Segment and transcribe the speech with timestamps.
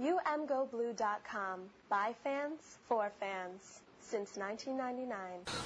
[0.00, 1.60] UMGoBlue.com.
[1.88, 3.80] By fans, for fans.
[4.00, 5.16] Since 1999.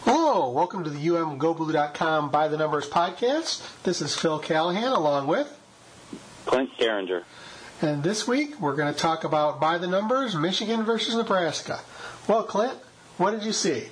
[0.03, 3.83] Hello, welcome to the UMGoBlue.com By the Numbers podcast.
[3.83, 5.59] This is Phil Callahan along with
[6.45, 7.25] Clint Carringer.
[7.81, 11.81] And this week we're going to talk about By the Numbers, Michigan versus Nebraska.
[12.29, 12.79] Well, Clint,
[13.17, 13.89] what did you see?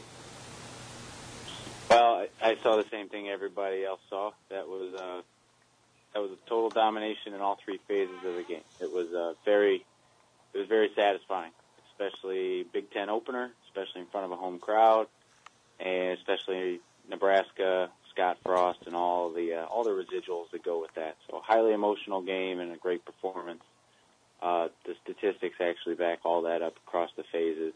[1.91, 4.32] Well, I saw the same thing everybody else saw.
[4.50, 5.23] That was uh,
[6.12, 8.64] that was a total domination in all three phases of the game.
[8.80, 9.84] It was uh, very
[10.57, 11.52] it was very satisfying,
[11.93, 15.07] especially Big Ten opener, especially in front of a home crowd,
[15.79, 20.95] and especially Nebraska, Scott Frost, and all the uh, all the residuals that go with
[20.95, 21.17] that.
[21.29, 23.62] So, highly emotional game and a great performance.
[24.40, 27.75] Uh, the statistics actually back all that up across the phases.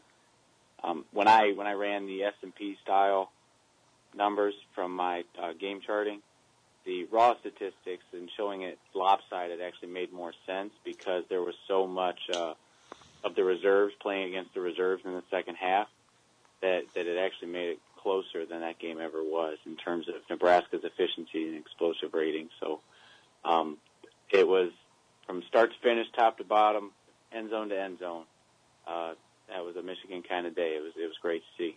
[0.82, 3.30] Um, when I when I ran the S and P style
[4.14, 6.22] numbers from my uh, game charting,
[6.86, 11.86] the raw statistics and showing it lopsided actually made more sense because there was so
[11.86, 12.54] much uh,
[13.24, 15.88] of the reserves playing against the reserves in the second half
[16.62, 20.14] that that it actually made it closer than that game ever was in terms of
[20.28, 22.48] Nebraska's efficiency and explosive rating.
[22.58, 22.80] So
[23.44, 23.76] um,
[24.30, 24.70] it was
[25.26, 26.92] from start to finish, top to bottom,
[27.32, 28.24] end zone to end zone.
[28.86, 29.12] Uh,
[29.48, 30.76] that was a Michigan kind of day.
[30.76, 31.76] It was it was great to see.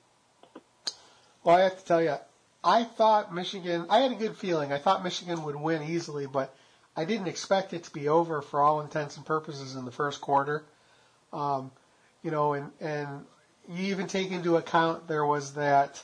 [1.44, 2.16] Well, I have to tell you,
[2.64, 3.86] I thought Michigan.
[3.89, 4.72] I had a good feeling.
[4.72, 6.56] I thought Michigan would win easily, but
[6.95, 10.22] I didn't expect it to be over for all intents and purposes in the first
[10.22, 10.64] quarter.
[11.34, 11.72] Um,
[12.22, 13.26] you know, and and
[13.67, 16.03] you even take into account there was that.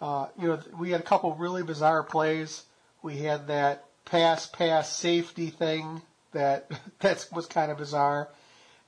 [0.00, 2.64] Uh, you know, we had a couple really bizarre plays.
[3.02, 6.00] We had that pass pass safety thing
[6.32, 8.28] that that was kind of bizarre,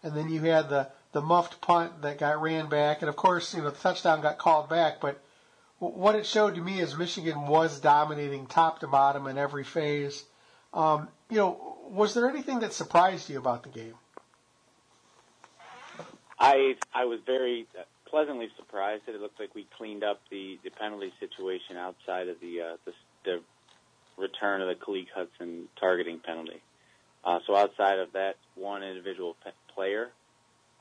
[0.03, 3.55] and then you had the the muffed punt that got ran back, and of course,
[3.55, 5.23] you know, the touchdown got called back, but
[5.79, 10.25] what it showed to me is Michigan was dominating top to bottom in every phase.
[10.73, 13.95] Um, you know, was there anything that surprised you about the game?
[16.43, 17.69] I I was very
[18.11, 22.41] pleasantly surprised that it looked like we cleaned up the, the penalty situation outside of
[22.41, 22.93] the uh, the,
[23.25, 23.41] the
[24.19, 26.61] return of the Khaleke Hudson targeting penalty.
[27.25, 30.11] Uh, so outside of that one individual pe- player,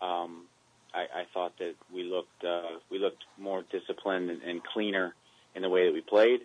[0.01, 0.47] um,
[0.95, 5.13] I, I thought that we looked uh, we looked more disciplined and, and cleaner
[5.53, 6.41] in the way that we played.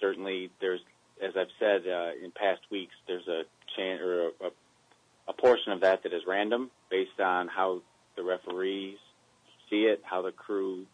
[0.00, 0.80] Certainly, there's
[1.20, 3.42] as I've said uh, in past weeks, there's a
[3.76, 4.50] chance or a, a,
[5.26, 7.82] a portion of that that is random based on how
[8.18, 8.98] the referees
[9.70, 10.84] see it, how the crew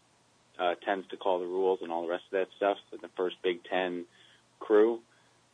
[0.59, 2.77] uh, tends to call the rules, and all the rest of that stuff.
[2.93, 4.05] In the first Big Ten
[4.59, 4.99] crew,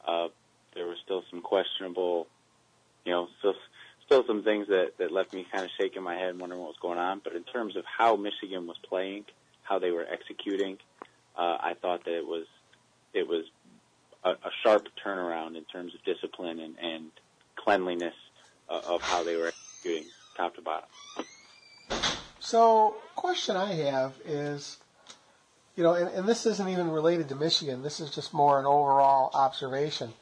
[0.07, 0.27] uh,
[0.75, 2.27] there was still some questionable,
[3.05, 3.55] you know, still
[4.05, 6.69] still some things that that left me kind of shaking my head and wondering what
[6.69, 7.21] was going on.
[7.23, 9.25] But in terms of how Michigan was playing,
[9.63, 10.77] how they were executing,
[11.37, 12.45] uh, I thought that it was
[13.13, 13.45] it was
[14.23, 17.11] a, a sharp turnaround in terms of discipline and, and
[17.55, 18.15] cleanliness
[18.69, 20.05] uh, of how they were executing
[20.35, 20.89] top to bottom.
[22.39, 24.77] So, question I have is,
[25.75, 27.81] you know, and, and this isn't even related to Michigan.
[27.83, 30.13] This is just more an overall observation.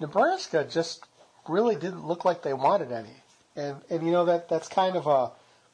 [0.00, 1.04] Nebraska just
[1.48, 3.22] really didn't look like they wanted any,
[3.56, 5.30] and and you know that that's kind of a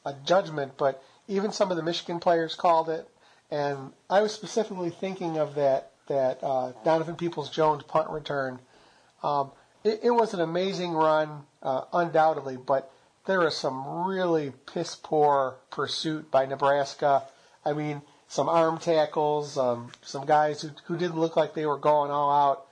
[0.07, 3.09] a judgment, but even some of the Michigan players called it,
[3.49, 8.59] and I was specifically thinking of that that uh, Donovan Peoples Jones punt return.
[9.23, 9.51] Um,
[9.83, 12.91] it, it was an amazing run, uh, undoubtedly, but
[13.25, 17.23] there was some really piss poor pursuit by Nebraska.
[17.65, 21.77] I mean, some arm tackles, um, some guys who, who didn't look like they were
[21.77, 22.67] going all out.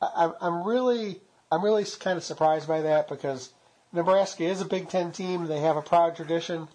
[0.00, 1.20] I, I'm really,
[1.50, 3.52] I'm really kind of surprised by that because
[3.92, 5.46] Nebraska is a Big Ten team.
[5.46, 6.68] They have a proud tradition,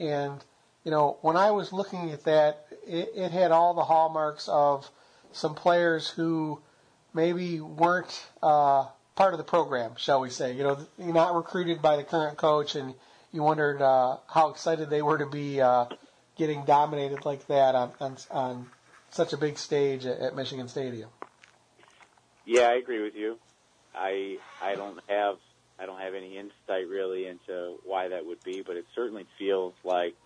[0.00, 0.42] and
[0.84, 4.90] you know, when I was looking at that, it, it had all the hallmarks of
[5.32, 6.60] some players who
[7.14, 10.52] maybe weren't uh, part of the program, shall we say.
[10.52, 12.94] You know, you're not recruited by the current coach, and
[13.32, 15.86] you wondered uh, how excited they were to be uh,
[16.36, 18.70] getting dominated like that on, on, on
[19.10, 21.10] such a big stage at, at Michigan Stadium.
[22.44, 23.38] Yeah, I agree with you.
[23.94, 25.36] I I don't have
[25.78, 29.74] I don't have any insight really into why that would be, but it certainly feels
[29.84, 30.16] like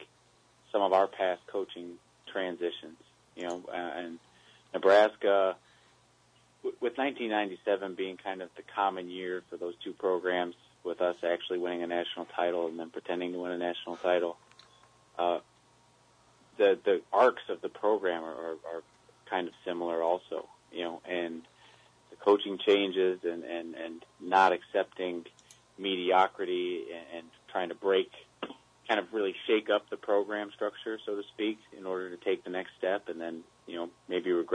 [0.72, 1.94] some of our past coaching
[2.32, 2.96] transitions.
[3.34, 4.18] You know, and
[4.72, 5.56] Nebraska
[6.80, 10.54] with 1997 being kind of the common year for those two programs,
[10.86, 14.36] with us actually winning a national title and then pretending to win a national title,
[15.18, 15.40] uh,
[16.56, 18.82] the the arcs of the program are, are,
[19.28, 20.48] kind of similar also.
[20.72, 21.42] You know, and
[22.10, 25.24] the coaching changes and and and not accepting
[25.78, 28.10] mediocrity and, and trying to break
[28.88, 32.44] kind of really shake up the program structure, so to speak, in order to take
[32.44, 33.88] the next step, and then you know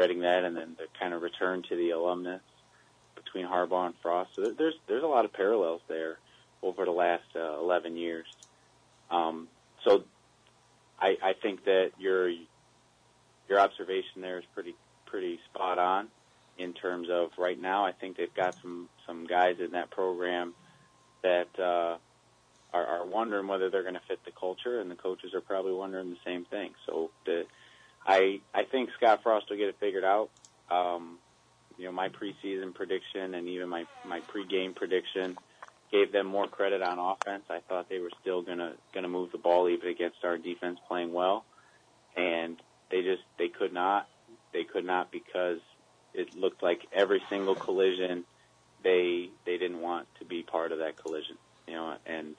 [0.02, 2.42] regretting that, and then the kind of return to the alumnus
[3.16, 4.32] between Harbaugh and Frost.
[4.36, 6.18] So there's there's a lot of parallels there
[6.64, 8.26] over the last uh, 11 years.
[9.10, 9.48] Um,
[9.84, 10.04] so
[11.00, 14.76] I, I think that your your observation there is pretty
[15.06, 16.08] pretty spot on
[16.58, 17.86] in terms of right now.
[17.86, 20.54] I think they've got some some guys in that program
[21.22, 21.98] that uh,
[22.74, 25.74] are, are wondering whether they're going to fit the culture, and the coaches are probably
[25.74, 26.72] wondering the same thing.
[26.88, 27.44] So the,
[28.06, 30.30] I I think Scott Frost will get it figured out.
[30.70, 31.18] Um,
[31.78, 35.38] you know, my preseason prediction and even my my pregame prediction
[35.92, 37.44] gave them more credit on offense.
[37.50, 41.14] I thought they were still gonna gonna move the ball even against our defense playing
[41.14, 41.46] well,
[42.16, 42.58] and
[42.90, 44.08] they just they could not.
[44.54, 45.60] They could not because
[46.14, 48.26] it looked like every single collision
[48.84, 51.38] they they didn't want to be part of that collision.
[51.68, 52.36] You know, and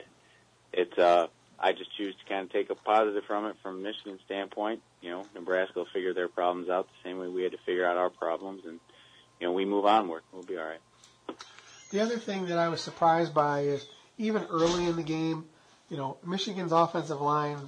[0.73, 1.29] it's uh
[1.63, 4.83] I just choose to kind of take a positive from it from Michigan's standpoint.
[5.01, 7.87] You know, Nebraska will figure their problems out the same way we had to figure
[7.87, 8.81] out our problems, and
[9.41, 10.23] you know we move onward.
[10.33, 10.81] We'll be all right.
[11.91, 13.87] The other thing that I was surprised by is
[14.19, 15.45] even early in the game,
[15.89, 17.59] you know, Michigan's offensive line,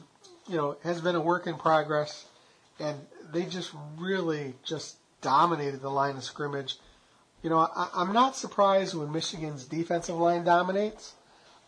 [0.48, 2.26] you know, has been a work in progress,
[2.80, 2.98] and
[3.32, 6.78] they just really just dominated the line of scrimmage.
[7.42, 11.12] You know, I, I'm not surprised when Michigan's defensive line dominates.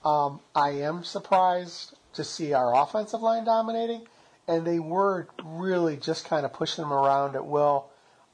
[0.04, 4.02] Um, I am surprised to see our offensive line dominating,
[4.48, 7.86] and they were really just kind of pushing them around at will.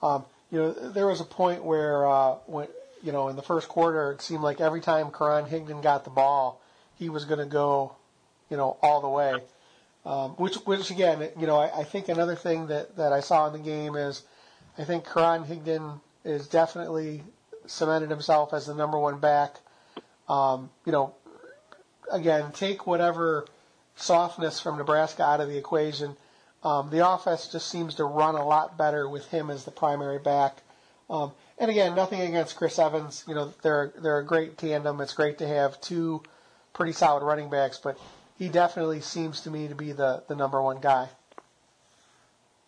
[0.03, 2.69] Um, you know, there was a point where uh, when
[3.03, 6.11] you know, in the first quarter, it seemed like every time Karan Higdon got the
[6.11, 6.61] ball,
[6.99, 7.97] he was going to go,
[8.49, 9.43] you know, all the way.
[10.05, 13.47] Um, which, which again, you know, I, I think another thing that, that I saw
[13.47, 14.23] in the game is,
[14.79, 17.23] I think Karan Higdon is definitely
[17.67, 19.57] cemented himself as the number one back.
[20.29, 21.15] Um, you know,
[22.11, 23.47] again, take whatever
[23.97, 26.17] softness from Nebraska out of the equation.
[26.65, 30.19] Um, the offense just seems to run a lot better with him as the primary
[30.19, 30.63] back.
[31.11, 33.25] Um, and again, nothing against Chris Evans.
[33.27, 35.01] You know, they're they're a great tandem.
[35.01, 36.23] It's great to have two
[36.73, 37.99] pretty solid running backs, but
[38.39, 41.09] he definitely seems to me to be the the number one guy.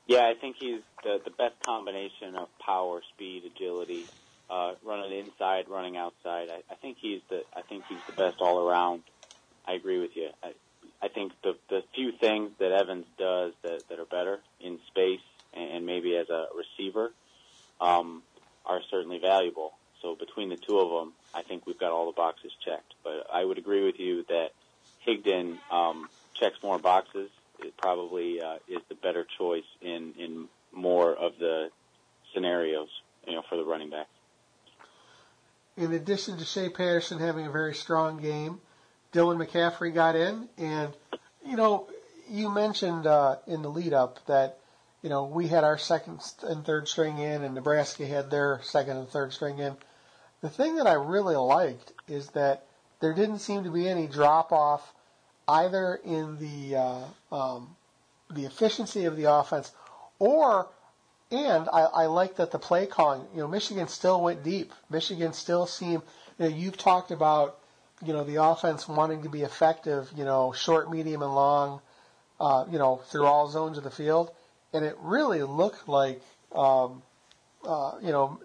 [0.06, 4.04] Yeah, I think he's the the best combination of power, speed, agility,
[4.50, 6.48] uh, running inside, running outside.
[6.50, 9.02] I, I think he's the I think he's the best all around.
[9.66, 10.28] I agree with you.
[10.42, 10.52] I,
[11.04, 15.26] I think the the few things that Evans does that that are better in space
[15.52, 17.12] and, and maybe as a receiver.
[17.80, 18.22] Um,
[18.66, 19.72] are certainly valuable.
[20.02, 22.94] So between the two of them, I think we've got all the boxes checked.
[23.02, 24.50] But I would agree with you that
[25.06, 27.30] Higdon um, checks more boxes.
[27.60, 31.70] It probably uh, is the better choice in in more of the
[32.32, 32.88] scenarios,
[33.26, 34.08] you know, for the running back.
[35.76, 38.60] In addition to Shea Patterson having a very strong game,
[39.14, 40.93] Dylan McCaffrey got in, and
[41.46, 41.88] you know,
[42.28, 44.58] you mentioned uh, in the lead up that
[45.05, 48.96] you know, we had our second and third string in, and Nebraska had their second
[48.96, 49.76] and third string in.
[50.40, 52.64] The thing that I really liked is that
[53.00, 54.94] there didn't seem to be any drop off
[55.46, 57.76] either in the uh, um,
[58.31, 59.72] the efficiency of the offense,
[60.19, 60.69] or
[61.31, 63.26] and I, I like that the play calling.
[63.34, 64.72] You know, Michigan still went deep.
[64.88, 66.02] Michigan still seemed.
[66.38, 67.58] You know, you've talked about
[68.04, 70.10] you know the offense wanting to be effective.
[70.16, 71.80] You know, short, medium, and long.
[72.40, 74.30] Uh, you know, through all zones of the field
[74.74, 76.20] and it really looked like,
[76.52, 77.02] um,
[77.64, 78.40] uh, you know,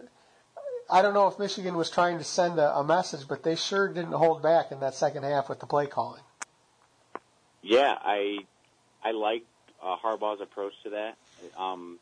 [0.90, 3.88] I don't know if Michigan was trying to send a, a, message, but they sure
[3.88, 6.22] didn't hold back in that second half with the play calling.
[7.62, 8.40] Yeah, I
[9.04, 9.44] I like
[9.84, 11.18] uh, Harbaugh's approach to that.
[11.58, 12.00] Um,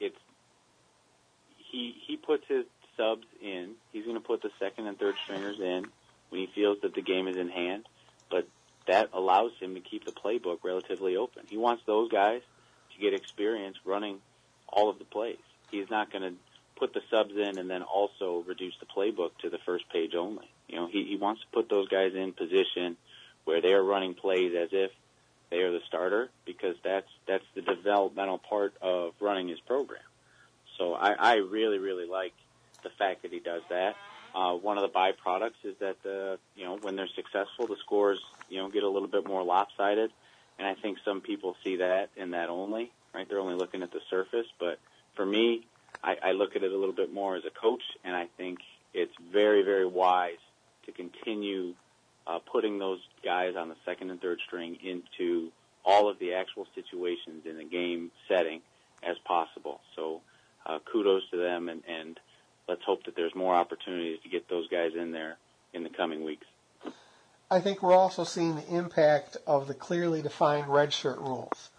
[0.00, 0.18] it's
[1.70, 2.64] he he puts his
[2.96, 3.72] subs in.
[3.92, 5.86] He's going to put the second and third stringers in
[6.34, 7.86] when he feels that the game is in hand,
[8.28, 8.48] but
[8.88, 11.44] that allows him to keep the playbook relatively open.
[11.48, 12.42] He wants those guys
[12.92, 14.18] to get experience running
[14.68, 15.38] all of the plays.
[15.70, 16.34] He's not going to
[16.76, 20.50] put the subs in and then also reduce the playbook to the first page only.
[20.68, 22.96] You know, he, he wants to put those guys in position
[23.44, 24.90] where they are running plays as if
[25.50, 30.02] they are the starter because that's that's the developmental part of running his program.
[30.78, 32.32] So I, I really really like
[32.82, 33.94] the fact that he does that.
[34.34, 38.18] Uh, one of the byproducts is that the you know when they're successful, the scores
[38.48, 40.10] you know get a little bit more lopsided.
[40.58, 43.28] And I think some people see that in that only, right?
[43.28, 44.46] They're only looking at the surface.
[44.60, 44.78] But
[45.16, 45.66] for me,
[46.02, 48.60] I, I look at it a little bit more as a coach, and I think
[48.92, 50.38] it's very, very wise
[50.86, 51.74] to continue
[52.26, 55.50] uh, putting those guys on the second and third string into
[55.84, 58.60] all of the actual situations in the game setting
[59.02, 59.80] as possible.
[59.96, 60.20] So
[60.66, 62.18] uh, kudos to them, and, and
[62.68, 65.36] let's hope that there's more opportunities to get those guys in there
[65.72, 66.46] in the coming weeks.
[67.50, 71.70] I think we're also seeing the impact of the clearly defined redshirt rules,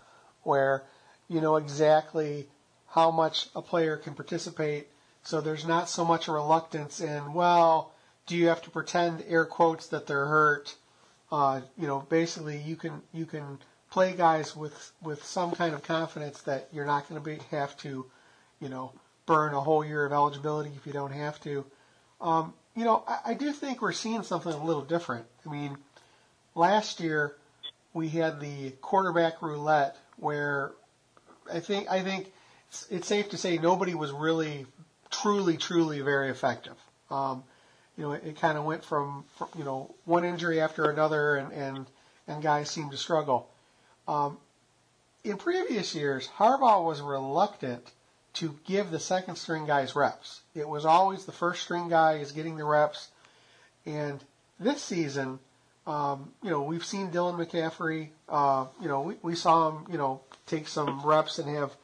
[0.43, 0.83] where
[1.27, 2.47] you know exactly
[2.89, 4.87] how much a player can participate.
[5.23, 7.93] So there's not so much a reluctance in, well,
[8.27, 10.75] do you have to pretend air quotes that they're hurt?
[11.31, 15.83] Uh, you know, basically you can you can play guys with with some kind of
[15.83, 18.05] confidence that you're not going to be have to,
[18.59, 18.93] you know,
[19.25, 21.65] burn a whole year of eligibility if you don't have to.
[22.21, 25.25] Um, you know, I, I do think we're seeing something a little different.
[25.45, 25.77] I mean,
[26.53, 27.35] last year
[27.93, 30.71] we had the quarterback roulette where
[31.51, 32.31] I think I think
[32.69, 34.65] it's, it's safe to say nobody was really
[35.09, 36.75] truly truly very effective.
[37.09, 37.43] Um,
[37.97, 41.35] you know, it, it kind of went from, from you know one injury after another,
[41.35, 41.85] and and
[42.27, 43.49] and guys seemed to struggle.
[44.07, 44.37] Um,
[45.23, 47.91] in previous years, Harbaugh was reluctant
[48.35, 50.41] to give the second string guys reps.
[50.53, 53.09] It was always the first string guy is getting the reps,
[53.85, 54.23] and
[54.59, 55.39] this season,
[55.87, 58.09] um, you know, we've seen Dylan McCaffrey.
[58.27, 61.75] Uh, you know, we, we saw him, you know, take some reps and have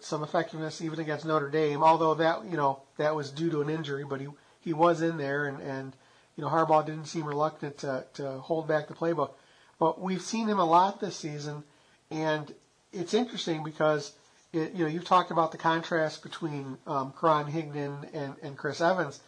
[0.00, 1.82] some effectiveness even against Notre Dame.
[1.82, 4.28] Although that, you know, that was due to an injury, but he
[4.60, 5.94] he was in there, and and
[6.36, 9.30] you know, Harbaugh didn't seem reluctant to to hold back the playbook.
[9.78, 11.64] But we've seen him a lot this season,
[12.10, 12.52] and
[12.92, 14.12] it's interesting because
[14.52, 19.20] you know you've talked about the contrast between um, Karan Higdon and, and Chris Evans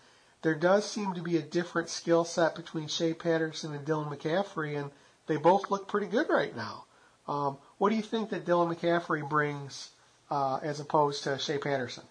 [0.43, 4.81] there does seem to be a different skill set between Shea Patterson and Dylan McCaffrey,
[4.81, 4.91] and
[5.27, 6.85] they both look pretty good right now.
[7.29, 9.91] Um, what do you think that Dylan McCaffrey brings
[10.31, 12.05] uh, as opposed to Shea Patterson?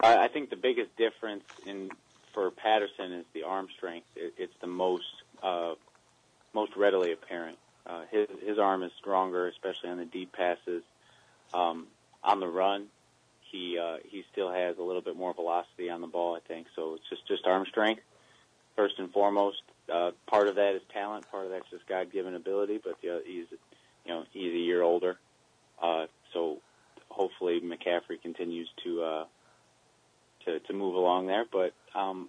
[0.00, 1.90] I think the biggest difference in
[2.32, 4.06] for Patterson is the arm strength.
[4.14, 5.04] It, it's the most
[5.42, 5.74] uh,
[6.54, 7.58] most readily apparent.
[7.84, 10.82] Uh, his his arm is stronger, especially on the deep passes.
[11.54, 11.86] Um,
[12.22, 12.86] on the run,
[13.50, 16.66] he uh, he still has a little bit more velocity on the ball, I think.
[16.76, 18.02] So it's just just arm strength
[18.76, 19.62] first and foremost.
[19.92, 22.80] Uh, part of that is talent, part of that's just God-given ability.
[22.82, 23.46] But the, he's
[24.04, 25.18] you know he's a year older,
[25.82, 26.58] uh, so
[27.08, 29.24] hopefully McCaffrey continues to uh,
[30.44, 31.44] to to move along there.
[31.50, 32.28] But um,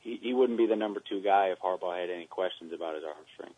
[0.00, 3.04] he, he wouldn't be the number two guy if Harbaugh had any questions about his
[3.04, 3.56] arm strength.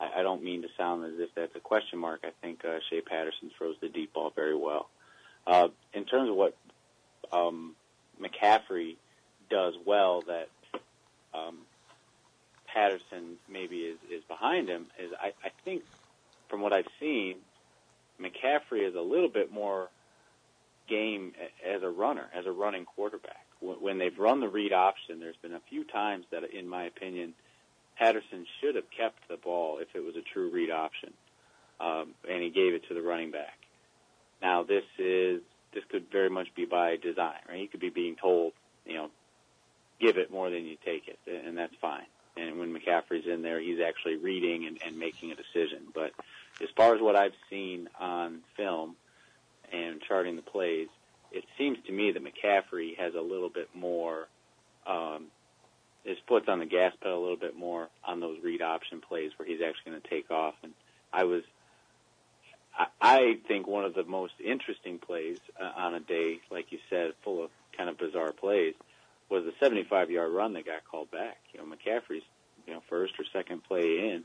[0.00, 2.20] I, I don't mean to sound as if that's a question mark.
[2.24, 4.88] I think uh, Shea Patterson throws the deep ball very well.
[5.46, 6.56] Uh, in terms of what
[7.32, 7.74] um,
[8.20, 8.96] McCaffrey
[9.48, 10.48] does well that
[11.34, 11.58] um,
[12.66, 15.82] Patterson maybe is, is behind him is I, I think
[16.48, 17.36] from what I've seen,
[18.20, 19.88] McCaffrey is a little bit more
[20.88, 21.32] game
[21.64, 23.44] as a runner, as a running quarterback.
[23.60, 27.34] When they've run the read option, there's been a few times that, in my opinion,
[27.98, 31.12] Patterson should have kept the ball if it was a true read option,
[31.80, 33.58] um, and he gave it to the running back.
[34.42, 35.40] Now this is
[35.72, 37.60] this could very much be by design, right?
[37.60, 38.52] You could be being told,
[38.86, 39.10] you know,
[40.00, 42.06] give it more than you take it, and that's fine.
[42.36, 45.84] And when McCaffrey's in there, he's actually reading and, and making a decision.
[45.94, 46.12] But
[46.62, 48.96] as far as what I've seen on film
[49.72, 50.88] and charting the plays,
[51.32, 54.28] it seems to me that McCaffrey has a little bit more,
[54.86, 55.26] um,
[56.06, 59.32] his foot's on the gas pedal a little bit more on those read option plays
[59.36, 60.54] where he's actually going to take off.
[60.62, 60.72] And
[61.12, 61.42] I was
[63.00, 67.12] I think one of the most interesting plays uh, on a day, like you said,
[67.24, 68.74] full of kind of bizarre plays,
[69.30, 71.38] was the 75-yard run that got called back.
[71.52, 72.22] You know, McCaffrey's,
[72.66, 74.24] you know, first or second play in,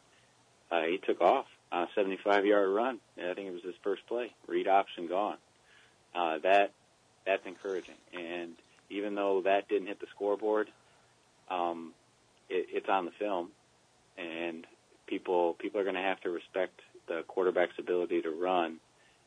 [0.70, 3.00] uh, he took off on a 75-yard run.
[3.18, 4.34] I think it was his first play.
[4.48, 5.38] Read option gone.
[6.14, 6.74] Uh, that
[7.26, 7.96] that's encouraging.
[8.14, 8.54] And
[8.90, 10.70] even though that didn't hit the scoreboard,
[11.52, 11.94] um,
[12.50, 13.50] it, it's on the film,
[14.18, 14.66] and
[15.08, 18.80] people people are going to have to respect the quarterback's ability to run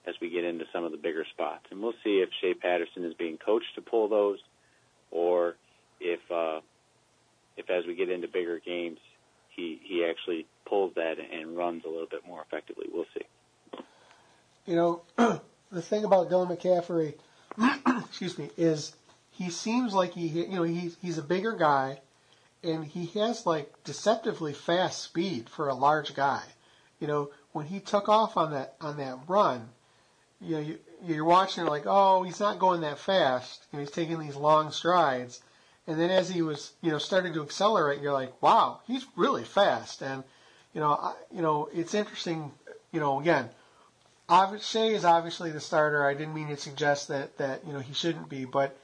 [0.06, 1.64] as we get into some of the bigger spots.
[1.70, 4.38] And we'll see if Shea Patterson is being coached to pull those,
[5.10, 5.56] or
[6.00, 6.60] if uh,
[7.56, 8.98] if as we get into bigger games,
[9.54, 12.86] he he actually pulls that and runs a little bit more effectively.
[12.92, 13.82] We'll see.
[14.66, 15.02] You know,
[15.70, 17.14] the thing about Dylan McCaffrey,
[18.08, 18.94] excuse me, is
[19.30, 22.00] he seems like he you know he's he's a bigger guy,
[22.64, 26.42] and he has like deceptively fast speed for a large guy.
[27.00, 29.68] You know, when he took off on that on that run,
[30.40, 33.64] you know, you, you're watching it like, oh, he's not going that fast.
[33.72, 35.42] You know, he's taking these long strides,
[35.86, 39.44] and then as he was, you know, starting to accelerate, you're like, wow, he's really
[39.44, 40.02] fast.
[40.02, 40.24] And
[40.72, 42.52] you know, I, you know, it's interesting.
[42.92, 43.50] You know, again,
[44.60, 46.06] Shea is obviously the starter.
[46.06, 48.76] I didn't mean to suggest that that you know he shouldn't be, but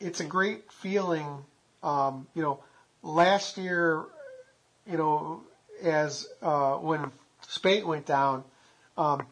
[0.00, 1.44] it's a great feeling.
[1.82, 2.60] Um, you know,
[3.02, 4.04] last year,
[4.86, 5.42] you know,
[5.82, 7.10] as uh, when
[7.48, 8.44] Speight went down,
[8.96, 9.26] um,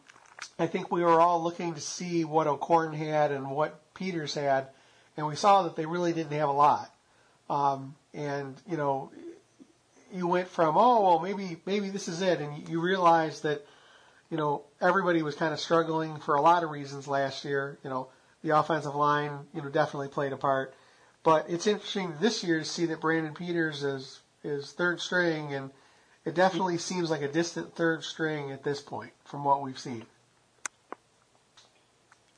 [0.59, 4.67] I think we were all looking to see what O'Korn had and what Peters had,
[5.15, 6.93] and we saw that they really didn't have a lot.
[7.49, 9.11] Um, and you know,
[10.13, 13.65] you went from oh well maybe maybe this is it, and you realized that
[14.29, 17.77] you know everybody was kind of struggling for a lot of reasons last year.
[17.83, 18.07] You know,
[18.43, 20.73] the offensive line you know definitely played a part,
[21.27, 25.71] but it's interesting this year to see that Brandon Peters is is third string and
[26.23, 30.05] it definitely seems like a distant third string at this point from what we've seen.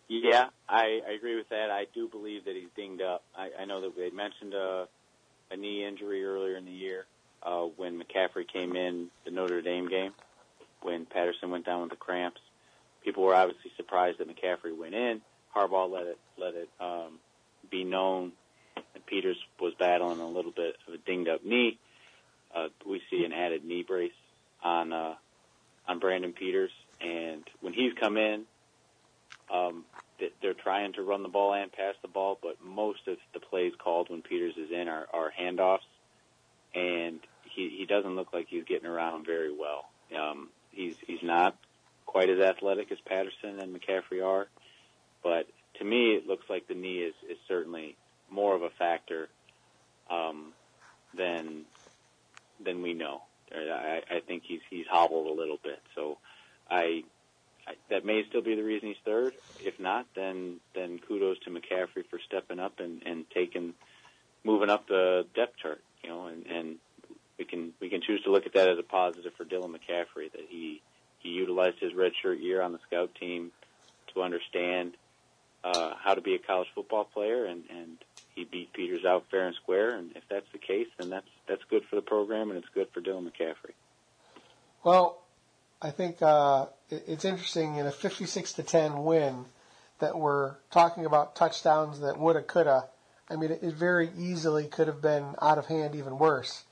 [0.07, 1.69] Yeah, I, I agree with that.
[1.69, 3.23] I do believe that he's dinged up.
[3.37, 4.87] I, I know that they mentioned a,
[5.51, 7.05] a knee injury earlier in the year
[7.43, 10.13] uh, when McCaffrey came in the Notre Dame game
[10.81, 12.41] when Patterson went down with the cramps.
[13.05, 15.21] People were obviously surprised that McCaffrey went in.
[15.55, 17.19] Harbaugh let it let it um,
[17.69, 18.31] be known
[19.07, 21.77] Peters was battling a little bit of a dinged up knee.
[22.55, 24.11] Uh, we see an added knee brace
[24.63, 25.15] on uh,
[25.87, 26.71] on Brandon Peters,
[27.01, 28.45] and when he's come in,
[29.51, 29.85] um,
[30.41, 33.73] they're trying to run the ball and pass the ball, but most of the plays
[33.77, 35.79] called when Peters is in are, are handoffs,
[36.75, 39.85] and he he doesn't look like he's getting around very well.
[40.15, 41.57] Um, he's he's not
[42.05, 44.47] quite as athletic as Patterson and McCaffrey are,
[45.23, 45.47] but
[45.79, 47.95] to me it looks like the knee is is certainly
[48.31, 49.29] more of a factor
[50.09, 50.53] um,
[51.15, 51.65] than
[52.63, 53.21] than we know.
[53.51, 56.17] I, I think he's he's hobbled a little bit, so
[56.69, 57.03] I,
[57.67, 59.33] I that may still be the reason he's third.
[59.63, 63.73] If not, then then kudos to McCaffrey for stepping up and and taking
[64.43, 65.81] moving up the depth chart.
[66.03, 66.75] You know, and and
[67.37, 70.31] we can we can choose to look at that as a positive for Dylan McCaffrey
[70.31, 70.81] that he
[71.19, 73.51] he utilized his redshirt year on the scout team
[74.13, 74.93] to understand
[75.63, 77.97] uh, how to be a college football player, and and
[78.39, 79.95] he beat Peters out fair and square.
[79.95, 82.87] And if that's the case, then that's that's good for the program and it's good
[82.93, 83.73] for Dylan McCaffrey.
[84.83, 85.21] Well,
[85.81, 89.45] I think uh, it's interesting in a 56 to 10 win
[89.99, 92.85] that we're talking about touchdowns that woulda, coulda.
[93.29, 96.63] I mean, it very easily could have been out of hand, even worse.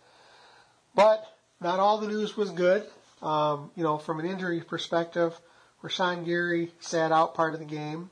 [0.95, 1.23] But
[1.59, 2.83] not all the news was good.
[3.21, 5.39] Um, you know, from an injury perspective,
[5.83, 8.09] Rashan Gary sat out part of the game,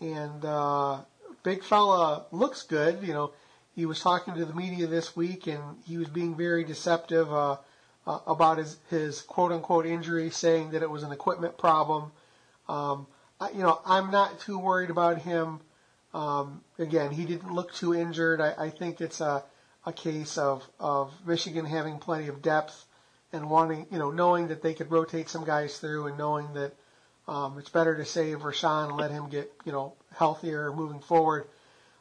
[0.00, 0.98] and uh,
[1.42, 3.02] big fella looks good.
[3.02, 3.32] You know,
[3.74, 7.56] he was talking to the media this week, and he was being very deceptive uh,
[8.06, 12.12] uh, about his his quote unquote injury, saying that it was an equipment problem.
[12.68, 13.06] Um,
[13.40, 15.60] I, you know, I'm not too worried about him.
[16.14, 18.40] Um, again, he didn't look too injured.
[18.40, 19.44] I, I think it's a
[19.84, 22.84] a case of, of Michigan having plenty of depth
[23.32, 26.74] and wanting, you know, knowing that they could rotate some guys through and knowing that
[27.28, 31.46] um, it's better to save Rashan and let him get, you know, healthier moving forward.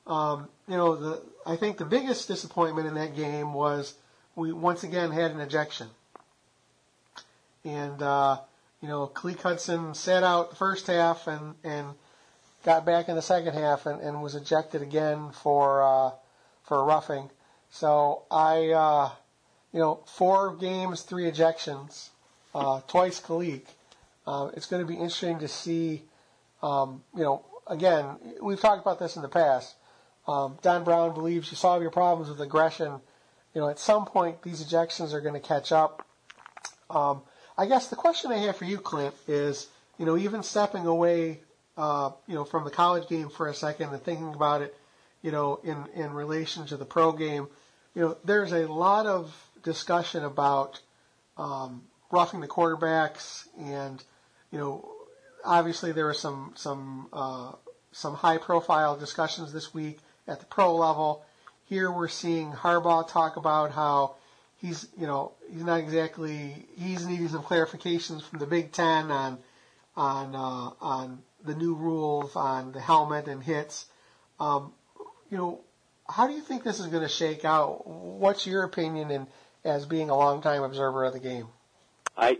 [0.08, 3.94] Um, you know, the I think the biggest disappointment in that game was
[4.36, 5.88] we once again had an ejection.
[7.64, 8.40] And, uh,
[8.82, 11.88] you know, Khaleke Hudson sat out the first half and, and
[12.64, 16.12] got back in the second half and, and was ejected again for, uh,
[16.64, 17.30] for roughing.
[17.70, 19.12] So I, uh,
[19.72, 22.10] you know, four games, three ejections,
[22.56, 23.68] uh, twice Khaleke.
[24.26, 26.04] Uh, it's going to be interesting to see,
[26.62, 29.76] um, you know, again, we've talked about this in the past.
[30.28, 33.02] Um, Don Brown believes you solve your problems with aggression.
[33.54, 36.06] You know, at some point these ejections are going to catch up.
[36.90, 37.22] Um,
[37.58, 41.40] I guess the question I have for you, Clint, is, you know, even stepping away,
[41.78, 44.76] uh, you know, from the college game for a second and thinking about it,
[45.22, 47.48] you know, in, in relation to the pro game,
[47.94, 50.80] you know, there's a lot of discussion about
[51.38, 54.04] um, roughing the quarterbacks, and
[54.52, 54.88] you know,
[55.44, 57.52] obviously there were some some uh,
[57.92, 61.26] some high profile discussions this week at the pro level.
[61.66, 64.16] Here we're seeing Harbaugh talk about how
[64.58, 69.38] he's you know he's not exactly he's needing some clarifications from the Big Ten on
[69.96, 73.86] on uh, on the new rules on the helmet and hits.
[74.40, 74.74] Um,
[75.30, 75.62] you know,
[76.08, 77.88] how do you think this is going to shake out?
[77.88, 79.28] What's your opinion in,
[79.64, 81.48] as being a longtime observer of the game?
[82.18, 82.40] I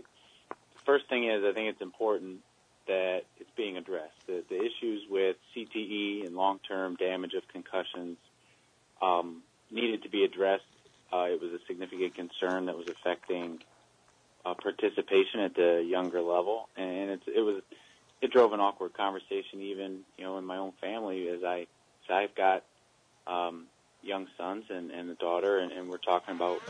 [0.84, 2.40] first thing is I think it's important
[2.86, 4.26] that it's being addressed.
[4.26, 8.18] The, the issues with CTE and long-term damage of concussions
[9.00, 10.64] um, needed to be addressed.
[11.12, 13.62] Uh, it was a significant concern that was affecting
[14.44, 17.62] uh, participation at the younger level, and it's, it was
[18.20, 21.66] it drove an awkward conversation even you know in my own family as I
[22.10, 22.64] I've got
[23.26, 23.66] um,
[24.02, 26.60] young sons and, and a daughter, and, and we're talking about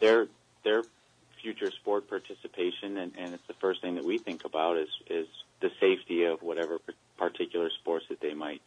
[0.00, 0.26] their
[0.64, 0.82] their
[1.42, 5.26] future sport participation, and, and it's the first thing that we think about is is
[5.60, 6.78] the safety of whatever
[7.18, 8.62] particular sports that they might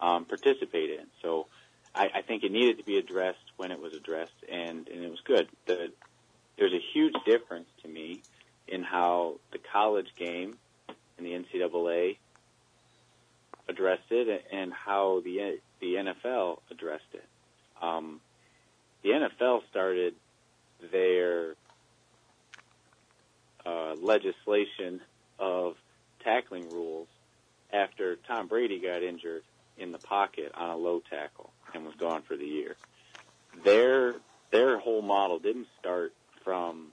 [0.00, 1.06] um, participate in.
[1.22, 1.46] So
[1.94, 5.10] I, I think it needed to be addressed when it was addressed, and, and it
[5.10, 5.48] was good.
[5.66, 5.92] The,
[6.58, 8.22] there's a huge difference to me
[8.68, 10.56] in how the college game
[11.18, 12.16] and the NCAA
[13.68, 17.24] addressed it and how the the NFL addressed it.
[17.80, 18.20] Um,
[19.02, 20.14] the NFL started
[20.92, 21.54] their
[23.70, 25.00] uh, legislation
[25.38, 25.76] of
[26.24, 27.08] tackling rules
[27.72, 29.42] after Tom Brady got injured
[29.78, 32.76] in the pocket on a low tackle and was gone for the year.
[33.64, 34.14] Their
[34.50, 36.88] their whole model didn't start from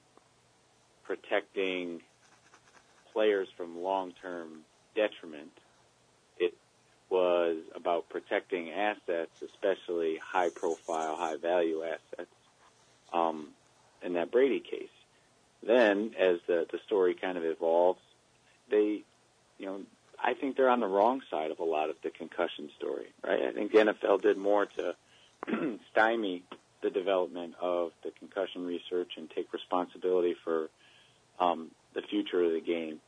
[1.05, 2.01] protecting
[3.13, 4.59] players from long-term
[4.95, 5.51] detriment.
[6.37, 6.53] It
[7.09, 12.31] was about protecting assets, especially high-profile, high-value assets.
[13.11, 13.47] Um,
[14.03, 14.89] in that Brady case,
[15.65, 18.01] then as the the story kind of evolves,
[18.69, 19.03] they,
[19.57, 19.81] you know,
[20.21, 23.43] I think they're on the wrong side of a lot of the concussion story, right?
[23.43, 24.95] I think the NFL did more to
[25.91, 26.43] stymie
[26.81, 30.69] the development of the concussion research and take responsibility for
[31.39, 32.99] um, the future of the game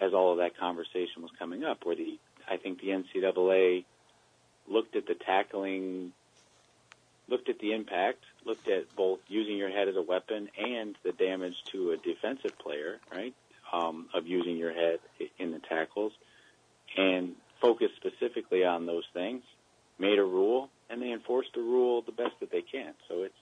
[0.00, 1.84] as all of that conversation was coming up.
[1.84, 2.18] Where the
[2.48, 3.84] I think the NCAA
[4.68, 6.12] looked at the tackling,
[7.28, 11.12] looked at the impact, looked at both using your head as a weapon and the
[11.12, 13.34] damage to a defensive player, right?
[13.72, 15.00] Um, of using your head
[15.38, 16.12] in the tackles,
[16.96, 19.42] and focused specifically on those things.
[19.98, 22.94] Made a rule, and they enforce the rule the best that they can.
[23.08, 23.34] So it's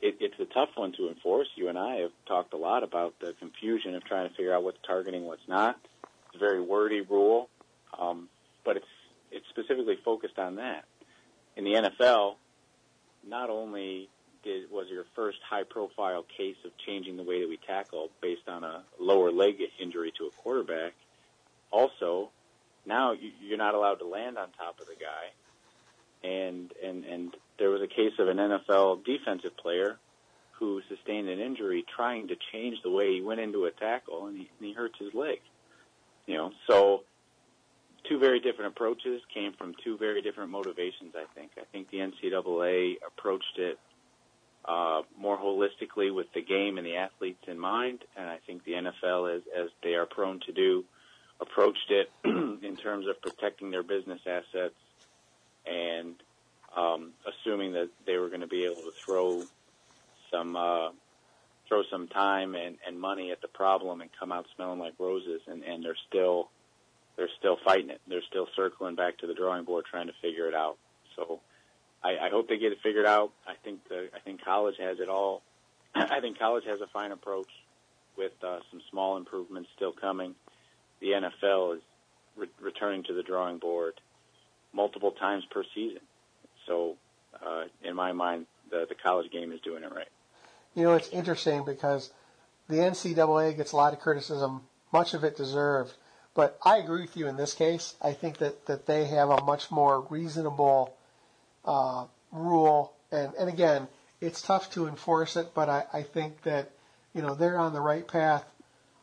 [0.00, 1.48] it, it's a tough one to enforce.
[1.56, 4.64] You and I have talked a lot about the confusion of trying to figure out
[4.64, 5.78] what's targeting, what's not.
[6.26, 7.48] It's a very wordy rule,
[7.98, 8.28] um,
[8.64, 8.86] but it's
[9.30, 10.84] it's specifically focused on that.
[11.56, 12.36] In the NFL,
[13.26, 14.08] not only
[14.42, 18.64] did was your first high-profile case of changing the way that we tackle based on
[18.64, 20.92] a lower leg injury to a quarterback,
[21.70, 22.30] also
[22.86, 25.30] now you're not allowed to land on top of the guy
[26.22, 29.98] and and and there was a case of an NFL defensive player
[30.52, 34.36] who sustained an injury trying to change the way he went into a tackle, and
[34.36, 35.40] he, and he hurts his leg.
[36.26, 37.04] You know, so
[38.08, 41.14] two very different approaches came from two very different motivations.
[41.16, 41.52] I think.
[41.58, 43.78] I think the NCAA approached it
[44.64, 48.72] uh, more holistically with the game and the athletes in mind, and I think the
[48.72, 50.84] NFL, as as they are prone to do,
[51.40, 54.74] approached it in terms of protecting their business assets
[55.66, 56.14] and
[56.76, 59.42] um, assuming that they were going to be able to throw
[60.30, 60.90] some uh,
[61.68, 65.40] throw some time and, and money at the problem and come out smelling like roses,
[65.46, 66.50] and, and they're still
[67.20, 68.00] they're still fighting it.
[68.08, 70.78] They're still circling back to the drawing board trying to figure it out.
[71.16, 71.40] So
[72.02, 73.30] I, I hope they get it figured out.
[73.46, 75.42] I think the I think college has it all.
[75.94, 77.50] I think college has a fine approach
[78.16, 80.34] with uh, some small improvements still coming.
[81.00, 81.82] The NFL is
[82.38, 84.00] re- returning to the drawing board
[84.72, 86.00] multiple times per season.
[86.66, 86.96] So,
[87.44, 90.08] uh, in my mind, the, the college game is doing it right.
[90.74, 92.12] You know, it's interesting because
[92.68, 95.94] the NCAA gets a lot of criticism, much of it deserved.
[96.40, 97.96] But I agree with you in this case.
[98.00, 100.96] I think that, that they have a much more reasonable
[101.66, 102.94] uh, rule.
[103.12, 103.88] And, and again,
[104.22, 106.70] it's tough to enforce it, but I, I think that,
[107.12, 108.46] you know, they're on the right path.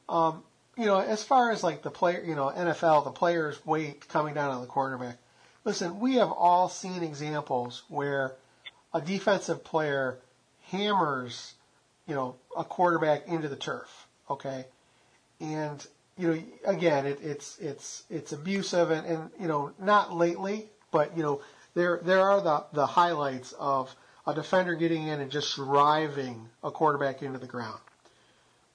[0.09, 0.41] Um,
[0.75, 4.33] you know, as far as like the player, you know, NFL, the players' weight coming
[4.33, 5.19] down on the quarterback,
[5.63, 8.33] Listen, we have all seen examples where
[8.95, 10.17] a defensive player
[10.71, 11.53] hammers,
[12.07, 14.07] you know, a quarterback into the turf.
[14.27, 14.65] Okay,
[15.39, 15.85] and
[16.17, 21.15] you know, again, it, it's it's it's abusive, and, and you know, not lately, but
[21.15, 21.41] you know,
[21.73, 26.71] there there are the the highlights of a defender getting in and just driving a
[26.71, 27.79] quarterback into the ground.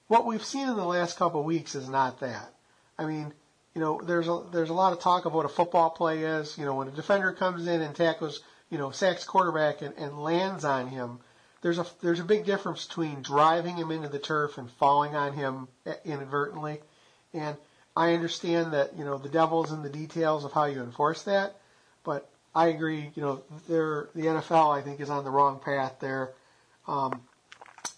[0.08, 2.54] What we've seen in the last couple of weeks is not that.
[2.98, 3.32] I mean,
[3.74, 6.56] you know, there's a there's a lot of talk of what a football play is.
[6.56, 10.22] You know, when a defender comes in and tackles, you know, sacks quarterback and, and
[10.22, 11.20] lands on him,
[11.62, 15.32] there's a there's a big difference between driving him into the turf and falling on
[15.32, 15.68] him
[16.04, 16.80] inadvertently.
[17.34, 17.56] And
[17.96, 21.56] I understand that you know the devil's in the details of how you enforce that,
[22.04, 23.10] but I agree.
[23.14, 26.30] You know, the NFL I think is on the wrong path there.
[26.88, 27.22] Um,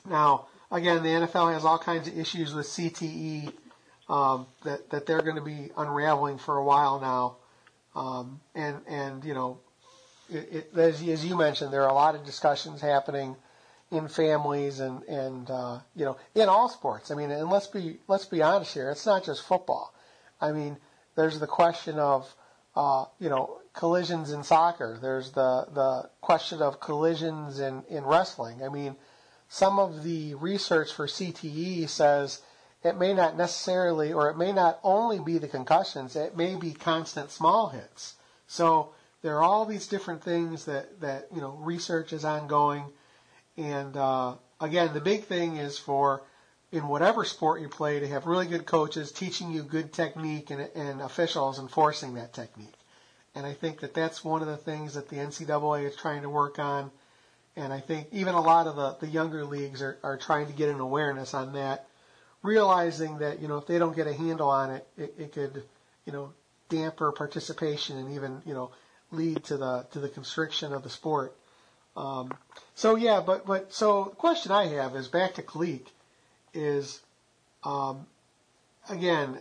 [0.09, 3.53] now, again, the NFL has all kinds of issues with CTE
[4.09, 7.37] um, that that they're going to be unraveling for a while now,
[8.01, 9.59] um, and and you know,
[10.29, 13.37] it, it, as, as you mentioned, there are a lot of discussions happening
[13.95, 17.11] in families and and uh, you know in all sports.
[17.11, 18.91] I mean, and let's be let's be honest here.
[18.91, 19.95] It's not just football.
[20.41, 20.77] I mean,
[21.17, 22.35] there's the question of
[22.77, 24.99] uh, you know collisions in soccer.
[25.01, 28.63] There's the the question of collisions in in wrestling.
[28.63, 28.97] I mean,
[29.49, 32.43] some of the research for CTE says
[32.85, 36.73] it may not necessarily, or it may not only be the concussions, it may be
[36.73, 38.15] constant small hits.
[38.47, 38.91] So
[39.23, 42.85] there are all these different things that, that you know, research is ongoing.
[43.57, 46.23] And uh, again, the big thing is for
[46.73, 50.61] in whatever sport you play to have really good coaches teaching you good technique and,
[50.75, 52.75] and officials enforcing that technique.
[53.35, 56.31] And I think that that's one of the things that the NCAA is trying to
[56.31, 56.91] work on.
[57.57, 60.53] And I think even a lot of the, the younger leagues are, are trying to
[60.53, 61.87] get an awareness on that
[62.45, 65.65] realizing that you know if they don't get a handle on it, it, it could
[66.05, 66.33] you know
[66.69, 68.71] damper participation and even you know
[69.11, 71.37] lead to the to the constriction of the sport.
[71.97, 72.33] Um,
[72.75, 75.89] so yeah, but but so the question I have is back to Khaleke
[76.53, 77.01] is
[77.65, 78.07] Um,
[78.91, 79.41] again,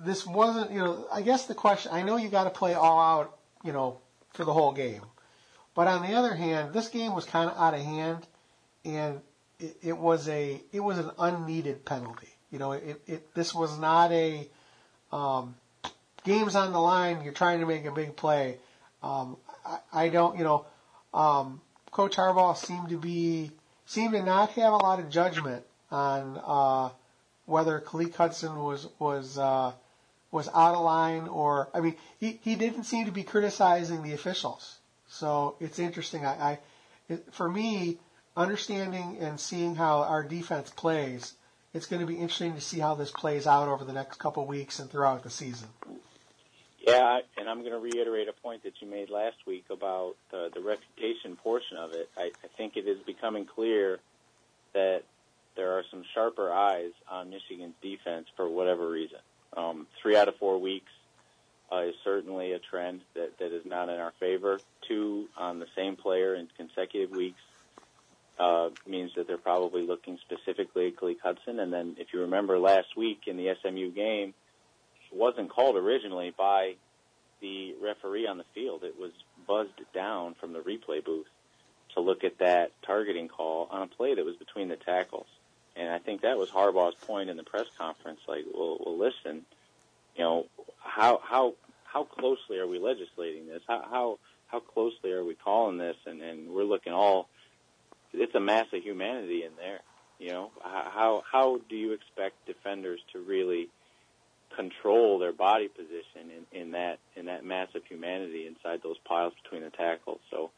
[0.00, 3.00] this wasn't, you know, I guess the question, I know you got to play all
[3.00, 4.00] out, you know,
[4.34, 5.02] for the whole game.
[5.74, 8.26] But on the other hand, this game was kind of out of hand,
[8.84, 9.20] and
[9.58, 12.28] it, it was a it was an unneeded penalty.
[12.52, 14.48] You know, it, it this was not a
[15.10, 15.56] um,
[16.24, 17.22] games on the line.
[17.24, 18.58] You're trying to make a big play.
[19.02, 20.66] Um, I, I don't, you know,
[21.12, 21.60] um,
[21.94, 23.52] Coach Harbaugh seemed to be
[23.86, 26.90] seemed to not have a lot of judgment on uh,
[27.46, 29.70] whether Khaleke Hudson was was uh,
[30.32, 34.12] was out of line or I mean he, he didn't seem to be criticizing the
[34.12, 34.78] officials.
[35.06, 36.26] So it's interesting.
[36.26, 36.58] I, I
[37.08, 37.98] it, for me
[38.36, 41.34] understanding and seeing how our defense plays,
[41.72, 44.44] it's going to be interesting to see how this plays out over the next couple
[44.46, 45.68] weeks and throughout the season.
[46.86, 50.50] Yeah, and I'm going to reiterate a point that you made last week about the,
[50.52, 52.10] the reputation portion of it.
[52.16, 54.00] I, I think it is becoming clear
[54.74, 55.02] that
[55.56, 59.18] there are some sharper eyes on Michigan's defense for whatever reason.
[59.56, 60.90] Um, three out of four weeks
[61.72, 64.58] uh, is certainly a trend that, that is not in our favor.
[64.86, 67.40] Two on the same player in consecutive weeks
[68.38, 71.60] uh, means that they're probably looking specifically at Khaleke Hudson.
[71.60, 74.34] And then if you remember last week in the SMU game,
[75.14, 76.74] wasn't called originally by
[77.40, 78.84] the referee on the field.
[78.84, 79.12] It was
[79.46, 81.26] buzzed down from the replay booth
[81.94, 85.26] to look at that targeting call on a play that was between the tackles.
[85.76, 88.20] And I think that was Harbaugh's point in the press conference.
[88.28, 89.44] Like, well, well listen,
[90.16, 90.46] you know,
[90.78, 93.62] how how how closely are we legislating this?
[93.66, 95.96] How how how closely are we calling this?
[96.06, 97.28] And and we're looking all.
[98.12, 99.80] It's a mass of humanity in there.
[100.20, 103.68] You know, how how do you expect defenders to really
[104.56, 109.32] control their body position in, in that in that mass of humanity inside those piles
[109.42, 110.20] between the tackles?
[110.30, 110.50] So,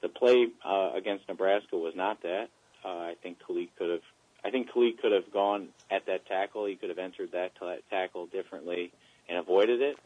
[0.00, 2.48] the play uh, against Nebraska was not that.
[2.84, 4.00] Uh, I think Khaleke could have
[4.44, 6.66] I think Khaleke could have gone at that tackle.
[6.66, 8.92] He could have entered that, that tackle differently
[9.28, 9.96] and avoided it.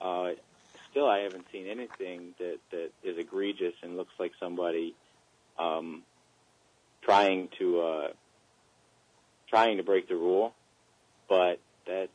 [0.00, 0.30] Uh,
[0.90, 4.94] still, I haven't seen anything that, that is egregious and looks like somebody
[5.58, 6.02] um,
[7.02, 8.08] trying to uh,
[9.48, 10.54] trying to break the rule.
[11.28, 12.08] But that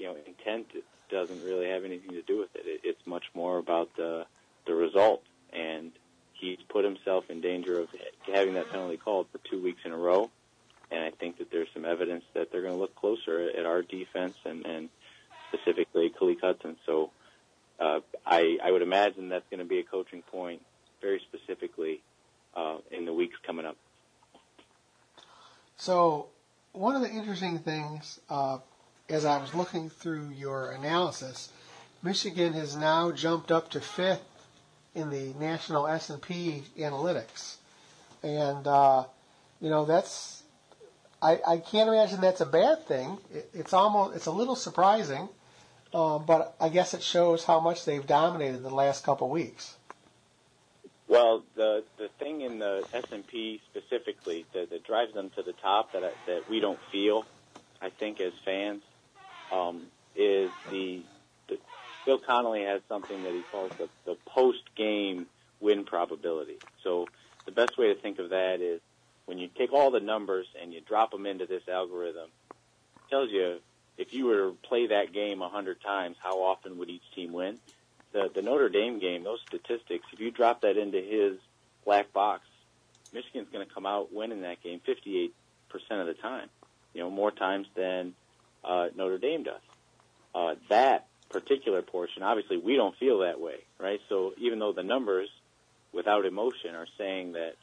[0.00, 0.66] you know intent
[1.10, 2.62] doesn't really have anything to do with it.
[2.66, 4.26] it it's much more about the
[4.66, 5.92] the result, and
[6.32, 7.88] he's put himself in danger of
[8.26, 10.28] having that penalty called for two weeks in a row
[10.90, 13.82] and I think that there's some evidence that they're going to look closer at our
[13.82, 14.88] defense and, and
[15.52, 16.76] specifically Khaleke Hudson.
[16.84, 17.10] So
[17.78, 20.62] uh, I, I would imagine that's going to be a coaching point
[21.00, 22.02] very specifically
[22.56, 23.76] uh, in the weeks coming up.
[25.76, 26.26] So
[26.72, 28.58] one of the interesting things, uh,
[29.10, 31.50] as I was looking through your analysis,
[32.02, 34.22] Michigan has now jumped up to fifth
[34.94, 37.56] in the national S&P analytics,
[38.22, 39.04] and uh,
[39.60, 40.42] you know that's
[41.22, 43.18] I, I can't imagine that's a bad thing.
[43.32, 45.28] It, it's almost it's a little surprising,
[45.92, 49.76] uh, but I guess it shows how much they've dominated the last couple weeks.
[51.08, 55.42] Well, the the thing in the S and P specifically that, that drives them to
[55.42, 57.26] the top that I, that we don't feel,
[57.82, 58.82] I think as fans,
[59.52, 59.82] um,
[60.16, 61.02] is the,
[61.48, 61.58] the
[62.04, 65.26] Bill Connelly has something that he calls the, the post game
[65.60, 66.58] win probability.
[66.82, 67.06] So
[67.44, 68.80] the best way to think of that is
[69.26, 73.30] when you take all the numbers and you drop them into this algorithm, it tells
[73.30, 73.60] you
[73.96, 77.32] if you were to play that game a hundred times, how often would each team
[77.32, 77.58] win?
[78.12, 81.38] The the Notre Dame game, those statistics, if you drop that into his
[81.84, 82.42] black box,
[83.12, 85.30] Michigan's going to come out winning that game 58%
[85.90, 86.48] of the time.
[86.94, 88.14] You know, more times than
[88.64, 89.60] uh, Notre Dame does.
[90.34, 94.00] Uh, that particular portion, obviously, we don't feel that way, right?
[94.08, 95.28] So even though the numbers,
[95.92, 97.54] without emotion, are saying that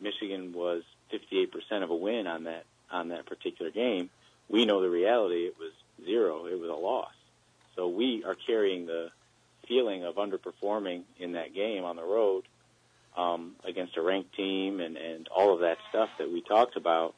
[0.00, 4.10] Michigan was 58% of a win on that on that particular game.
[4.48, 5.72] We know the reality; it was
[6.04, 6.46] zero.
[6.46, 7.12] It was a loss.
[7.76, 9.10] So we are carrying the
[9.68, 12.44] feeling of underperforming in that game on the road
[13.16, 17.14] um, against a ranked team and and all of that stuff that we talked about.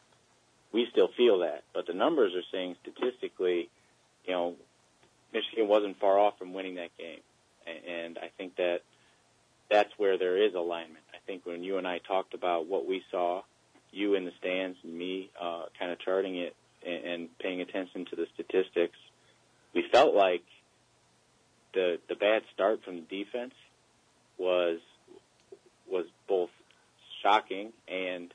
[0.73, 3.69] We still feel that, but the numbers are saying statistically,
[4.25, 4.55] you know,
[5.33, 7.21] Michigan wasn't far off from winning that game,
[7.67, 8.81] and I think that
[9.71, 11.05] that's where there is alignment.
[11.13, 13.43] I think when you and I talked about what we saw,
[13.91, 16.55] you in the stands and me uh, kind of charting it
[16.87, 18.97] and, and paying attention to the statistics,
[19.75, 20.43] we felt like
[21.75, 23.55] the the bad start from the defense
[24.39, 24.79] was
[25.91, 26.51] was both
[27.23, 28.33] shocking and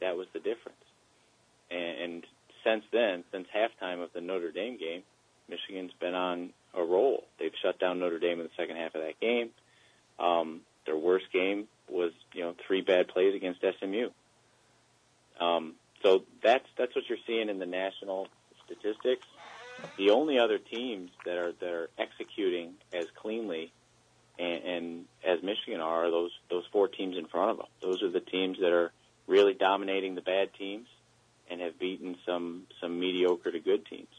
[0.00, 0.76] that was the difference.
[1.72, 2.26] And, and
[2.64, 5.02] since then, since halftime of the Notre Dame game,
[5.48, 7.24] Michigan's been on a roll.
[7.38, 9.50] They've shut down Notre Dame in the second half of that game.
[10.18, 14.10] Um, their worst game was, you know, three bad plays against SMU.
[15.40, 18.28] Um, so that's that's what you're seeing in the national
[18.64, 19.26] statistics,
[19.96, 23.72] the only other teams that are that are executing as cleanly
[24.38, 27.66] and, and as Michigan are, are those those four teams in front of them.
[27.80, 28.92] Those are the teams that are
[29.26, 30.88] really dominating the bad teams
[31.62, 34.14] have beaten some some mediocre to good teams.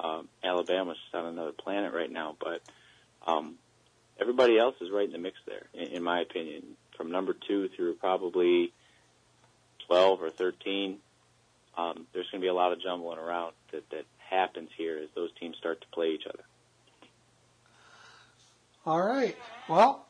[0.00, 2.60] Um, Alabama's on another planet right now, but
[3.26, 3.56] um,
[4.20, 6.62] everybody else is right in the mix there, in, in my opinion.
[6.96, 8.72] From number two through probably
[9.86, 10.98] twelve or thirteen,
[11.76, 15.08] um, there's going to be a lot of jumbling around that that happens here as
[15.14, 16.44] those teams start to play each other.
[18.84, 19.36] All right.
[19.68, 20.06] Well,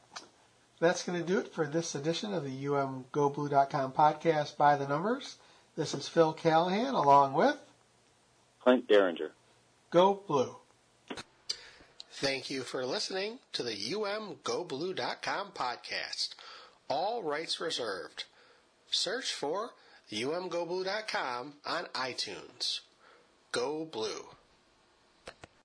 [0.80, 5.36] that's going to do it for this edition of the umgoblue.com podcast by the numbers.
[5.78, 7.56] This is Phil Callahan along with
[8.60, 9.30] Clint Derringer.
[9.90, 10.56] Go Blue.
[12.10, 16.30] Thank you for listening to the umgoblue.com podcast.
[16.88, 18.24] All rights reserved.
[18.90, 19.70] Search for
[20.10, 22.80] umgoblue.com on iTunes.
[23.52, 24.30] Go Blue.